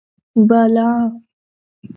[0.49, 0.89] بالا: